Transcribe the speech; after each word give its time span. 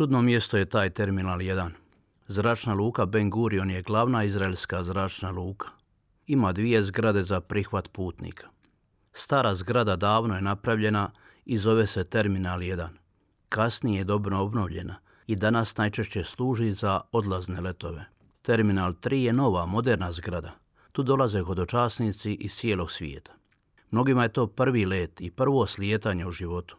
Čudno 0.00 0.22
mjesto 0.22 0.56
je 0.56 0.64
taj 0.64 0.90
terminal 0.90 1.38
1. 1.38 1.70
Zračna 2.28 2.74
luka 2.74 3.06
Ben 3.06 3.30
Gurion 3.30 3.70
je 3.70 3.82
glavna 3.82 4.24
izraelska 4.24 4.82
zračna 4.82 5.30
luka. 5.30 5.68
Ima 6.26 6.52
dvije 6.52 6.82
zgrade 6.82 7.24
za 7.24 7.40
prihvat 7.40 7.92
putnika. 7.92 8.48
Stara 9.12 9.54
zgrada 9.54 9.96
davno 9.96 10.34
je 10.34 10.42
napravljena 10.42 11.10
i 11.44 11.58
zove 11.58 11.86
se 11.86 12.04
Terminal 12.04 12.60
1. 12.60 12.88
Kasnije 13.48 13.98
je 13.98 14.04
dobro 14.04 14.38
obnovljena 14.38 14.96
i 15.26 15.36
danas 15.36 15.76
najčešće 15.76 16.24
služi 16.24 16.72
za 16.72 17.00
odlazne 17.12 17.60
letove. 17.60 18.04
Terminal 18.42 18.92
3 18.92 19.14
je 19.14 19.32
nova, 19.32 19.66
moderna 19.66 20.12
zgrada. 20.12 20.52
Tu 20.92 21.02
dolaze 21.02 21.40
hodočasnici 21.40 22.34
iz 22.34 22.52
cijelog 22.54 22.92
svijeta. 22.92 23.32
Mnogima 23.90 24.22
je 24.22 24.32
to 24.32 24.46
prvi 24.46 24.86
let 24.86 25.20
i 25.20 25.30
prvo 25.30 25.66
slijetanje 25.66 26.26
u 26.26 26.30
životu. 26.30 26.76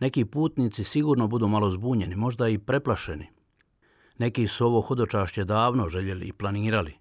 Neki 0.00 0.24
putnici 0.24 0.84
sigurno 0.84 1.28
budu 1.28 1.48
malo 1.48 1.70
zbunjeni, 1.70 2.16
možda 2.16 2.48
i 2.48 2.58
preplašeni. 2.58 3.26
Neki 4.18 4.46
su 4.48 4.66
ovo 4.66 4.80
hodočašće 4.80 5.44
davno 5.44 5.88
željeli 5.88 6.26
i 6.26 6.32
planirali. 6.32 6.94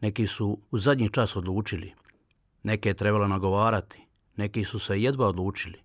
Neki 0.00 0.26
su 0.26 0.58
u 0.70 0.78
zadnji 0.78 1.10
čas 1.10 1.36
odlučili. 1.36 1.92
Neke 2.62 2.88
je 2.88 2.94
trebalo 2.94 3.28
nagovarati. 3.28 4.06
Neki 4.36 4.64
su 4.64 4.78
se 4.78 5.02
jedva 5.02 5.26
odlučili. 5.26 5.78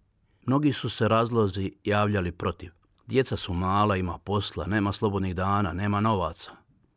Mnogi 0.45 0.73
su 0.73 0.89
se 0.89 1.08
razlozi 1.08 1.72
javljali 1.83 2.31
protiv. 2.31 2.72
Djeca 3.07 3.38
su 3.38 3.53
mala, 3.53 3.95
ima 3.95 4.17
posla, 4.17 4.66
nema 4.66 4.94
slobodnih 4.94 5.35
dana, 5.35 5.73
nema 5.73 6.02
novaca. 6.02 6.52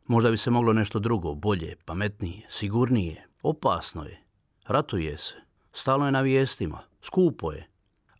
Možda 0.07 0.31
bi 0.31 0.37
se 0.37 0.51
moglo 0.51 0.73
nešto 0.73 0.99
drugo, 0.99 1.35
bolje, 1.35 1.75
pametnije, 1.85 2.45
sigurnije, 2.49 3.27
opasno 3.43 4.03
je. 4.03 4.21
Ratuje 4.67 5.17
se, 5.17 5.35
stalno 5.73 6.05
je 6.05 6.11
na 6.11 6.21
vijestima, 6.21 6.79
skupo 7.01 7.51
je. 7.51 7.69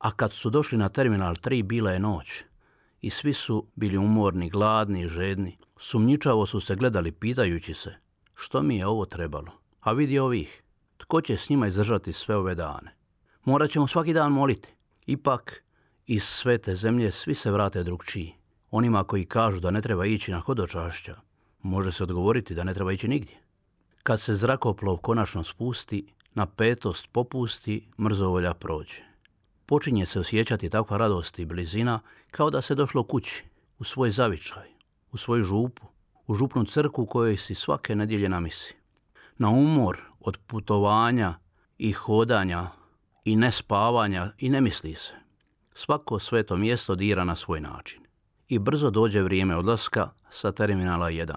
A 0.06 0.12
kad 0.12 0.34
su 0.34 0.50
došli 0.50 0.78
na 0.78 0.90
terminal 0.90 1.36
3 1.36 1.64
bila 1.64 1.92
je 1.92 2.00
noć. 2.00 2.44
I 3.02 3.10
svi 3.10 3.34
su 3.34 3.68
bili 3.76 3.98
umorni, 3.98 4.50
gladni 4.50 5.02
i 5.02 5.08
žedni. 5.08 5.58
Sumnjičavo 5.78 6.46
su 6.46 6.60
se 6.60 6.76
gledali 6.76 7.12
pitajući 7.12 7.74
se 7.74 7.96
što 8.34 8.62
mi 8.62 8.78
je 8.78 8.88
ovo 8.88 9.06
trebalo. 9.06 9.52
A 9.80 9.92
vidi 9.92 10.20
ovih, 10.20 10.64
tko 10.98 11.22
će 11.22 11.38
s 11.38 11.50
njima 11.50 11.68
izdržati 11.68 12.14
sve 12.14 12.36
ove 12.36 12.56
dane? 12.56 12.96
Morat 13.46 13.72
ćemo 13.72 13.88
svaki 13.88 14.14
dan 14.14 14.32
moliti. 14.32 14.70
Ipak, 15.06 15.64
iz 16.06 16.24
sve 16.24 16.58
te 16.58 16.76
zemlje 16.76 17.12
svi 17.12 17.36
se 17.36 17.52
vrate 17.52 17.84
drugčiji. 17.84 18.34
Onima 18.72 19.04
koji 19.04 19.26
kažu 19.26 19.60
da 19.60 19.72
ne 19.72 19.82
treba 19.82 20.06
ići 20.06 20.32
na 20.32 20.40
hodočašća, 20.40 21.16
može 21.62 21.92
se 21.92 22.04
odgovoriti 22.04 22.56
da 22.56 22.64
ne 22.64 22.74
treba 22.74 22.92
ići 22.92 23.08
nigdje. 23.08 23.38
Kad 24.04 24.22
se 24.22 24.36
zrakoplov 24.36 24.98
konačno 24.98 25.44
spusti, 25.44 26.14
napetost 26.34 27.08
popusti, 27.12 27.88
mrzovolja 28.00 28.54
prođe. 28.54 29.15
Počinje 29.66 30.06
se 30.06 30.20
osjećati 30.20 30.70
takva 30.70 30.98
radost 30.98 31.40
i 31.40 31.46
blizina 31.46 32.00
kao 32.32 32.50
da 32.50 32.62
se 32.62 32.76
došlo 32.76 33.04
kući, 33.04 33.44
u 33.80 33.84
svoj 33.84 34.12
zavičaj, 34.12 34.70
u 35.12 35.18
svoju 35.18 35.44
župu, 35.44 35.84
u 36.28 36.36
župnu 36.36 36.66
crku 36.66 37.06
kojoj 37.06 37.38
si 37.38 37.56
svake 37.56 37.96
nedjelje 37.96 38.30
namisi. 38.30 38.76
Na 39.38 39.50
umor 39.50 39.98
od 40.20 40.38
putovanja 40.48 41.34
i 41.78 41.92
hodanja 41.92 42.68
i 43.26 43.36
nespavanja 43.36 44.32
i 44.38 44.50
ne 44.50 44.62
misli 44.62 44.96
se. 44.96 45.14
Svako 45.74 46.20
sveto 46.20 46.58
mjesto 46.58 46.96
dira 46.96 47.24
na 47.24 47.36
svoj 47.36 47.62
način. 47.62 48.02
I 48.48 48.60
brzo 48.60 48.90
dođe 48.90 49.22
vrijeme 49.22 49.56
odlaska 49.56 50.10
sa 50.30 50.52
terminala 50.52 51.10
1. 51.10 51.34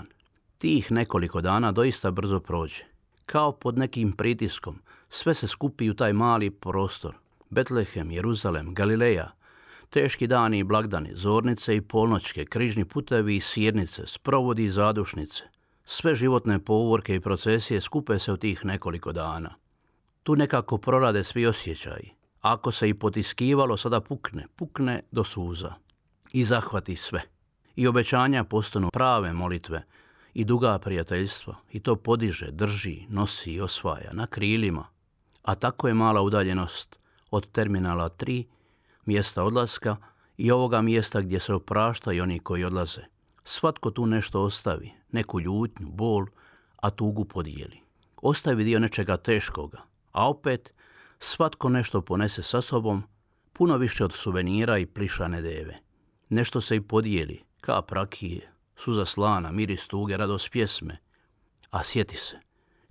Tih 0.58 0.92
nekoliko 0.92 1.40
dana 1.40 1.72
doista 1.72 2.10
brzo 2.10 2.40
prođe. 2.40 2.84
Kao 3.26 3.52
pod 3.52 3.78
nekim 3.78 4.12
pritiskom, 4.12 4.78
sve 5.08 5.34
se 5.34 5.48
skupi 5.48 5.90
u 5.90 5.94
taj 5.94 6.12
mali 6.12 6.50
prostor. 6.50 7.14
Betlehem, 7.50 8.10
Jeruzalem, 8.10 8.74
Galileja, 8.74 9.30
teški 9.90 10.26
dani 10.26 10.58
i 10.58 10.64
blagdani, 10.64 11.10
zornice 11.14 11.76
i 11.76 11.80
polnoćke, 11.80 12.44
križni 12.44 12.84
putevi 12.84 13.36
i 13.36 13.40
sjednice, 13.40 14.06
sprovodi 14.06 14.64
i 14.64 14.70
zadušnice. 14.70 15.44
Sve 15.84 16.14
životne 16.14 16.58
povorke 16.58 17.14
i 17.14 17.20
procesije 17.20 17.80
skupe 17.80 18.18
se 18.18 18.32
u 18.32 18.36
tih 18.36 18.64
nekoliko 18.64 19.12
dana. 19.12 19.54
Tu 20.22 20.36
nekako 20.36 20.78
prorade 20.78 21.24
svi 21.24 21.46
osjećaji. 21.46 22.10
Ako 22.40 22.72
se 22.72 22.88
i 22.88 22.94
potiskivalo, 22.94 23.76
sada 23.76 24.00
pukne, 24.00 24.46
pukne 24.56 25.02
do 25.10 25.24
suza. 25.24 25.74
I 26.32 26.44
zahvati 26.44 26.96
sve. 26.96 27.22
I 27.76 27.86
obećanja 27.86 28.44
postanu 28.44 28.90
prave 28.90 29.32
molitve, 29.32 29.82
i 30.34 30.44
duga 30.44 30.78
prijateljstva 30.78 31.54
i 31.72 31.80
to 31.80 31.96
podiže, 31.96 32.50
drži, 32.50 33.06
nosi 33.08 33.52
i 33.52 33.60
osvaja 33.60 34.12
na 34.12 34.26
krilima. 34.26 34.86
A 35.42 35.54
tako 35.54 35.88
je 35.88 35.94
mala 35.94 36.22
udaljenost 36.22 36.97
od 37.30 37.50
terminala 37.52 38.08
3, 38.08 38.44
mjesta 39.06 39.44
odlaska 39.44 39.96
i 40.36 40.50
ovoga 40.50 40.82
mjesta 40.82 41.20
gdje 41.20 41.40
se 41.40 41.54
opraštaju 41.54 42.22
oni 42.22 42.38
koji 42.38 42.64
odlaze. 42.64 43.00
Svatko 43.44 43.90
tu 43.90 44.06
nešto 44.06 44.42
ostavi, 44.42 44.92
neku 45.12 45.40
ljutnju, 45.40 45.88
bol, 45.90 46.26
a 46.76 46.90
tugu 46.90 47.24
podijeli. 47.24 47.80
Ostavi 48.22 48.64
dio 48.64 48.78
nečega 48.78 49.16
teškoga, 49.16 49.82
a 50.12 50.28
opet 50.30 50.72
svatko 51.18 51.68
nešto 51.68 52.02
ponese 52.02 52.42
sa 52.42 52.60
sobom, 52.60 53.02
puno 53.52 53.76
više 53.76 54.04
od 54.04 54.12
suvenira 54.12 54.78
i 54.78 54.86
plišane 54.86 55.42
deve. 55.42 55.78
Nešto 56.28 56.60
se 56.60 56.76
i 56.76 56.80
podijeli, 56.80 57.42
ka 57.60 57.82
prakije, 57.82 58.52
suza 58.76 59.04
slana, 59.04 59.52
miris 59.52 59.88
tuge, 59.88 60.16
radost 60.16 60.50
pjesme. 60.50 60.98
A 61.70 61.82
sjeti 61.82 62.16
se, 62.16 62.38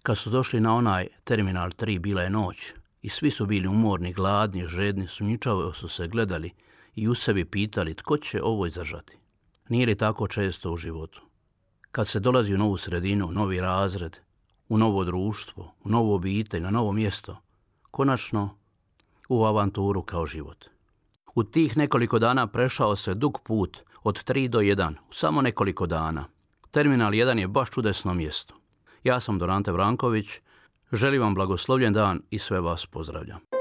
kad 0.03 0.17
su 0.17 0.29
došli 0.29 0.59
na 0.59 0.75
onaj 0.75 1.07
terminal 1.23 1.69
3 1.69 1.99
bila 1.99 2.21
je 2.21 2.29
noć 2.29 2.73
i 3.01 3.09
svi 3.09 3.31
su 3.31 3.45
bili 3.45 3.67
umorni, 3.67 4.13
gladni, 4.13 4.67
žedni, 4.67 5.07
sumnjičavo 5.07 5.73
su 5.73 5.87
se 5.87 6.07
gledali 6.07 6.51
i 6.95 7.07
u 7.07 7.15
sebi 7.15 7.45
pitali 7.45 7.93
tko 7.93 8.17
će 8.17 8.43
ovo 8.43 8.65
izdržati. 8.65 9.17
Nije 9.69 9.85
li 9.85 9.95
tako 9.95 10.27
često 10.27 10.71
u 10.71 10.77
životu? 10.77 11.21
Kad 11.91 12.07
se 12.07 12.19
dolazi 12.19 12.55
u 12.55 12.57
novu 12.57 12.77
sredinu, 12.77 13.31
novi 13.31 13.59
razred, 13.59 14.17
u 14.69 14.77
novo 14.77 15.03
društvo, 15.03 15.73
u 15.83 15.89
novu 15.89 16.13
obitelj, 16.13 16.61
na 16.61 16.71
novo 16.71 16.91
mjesto, 16.91 17.37
konačno 17.91 18.57
u 19.29 19.45
avanturu 19.45 20.01
kao 20.01 20.25
život. 20.25 20.65
U 21.35 21.43
tih 21.43 21.77
nekoliko 21.77 22.19
dana 22.19 22.47
prešao 22.47 22.95
se 22.95 23.13
dug 23.13 23.39
put 23.43 23.77
od 24.03 24.23
3 24.23 24.47
do 24.47 24.59
1 24.59 24.93
u 25.09 25.13
samo 25.13 25.41
nekoliko 25.41 25.87
dana. 25.87 26.25
Terminal 26.71 27.11
1 27.11 27.39
je 27.39 27.47
baš 27.47 27.69
čudesno 27.69 28.13
mjesto. 28.13 28.53
Ja 29.03 29.19
sam 29.19 29.39
Dorante 29.39 29.71
Vranković, 29.71 30.27
želim 30.91 31.21
vam 31.21 31.35
blagoslovljen 31.35 31.93
dan 31.93 32.21
i 32.29 32.39
sve 32.39 32.59
vas 32.59 32.85
pozdravljam. 32.85 33.56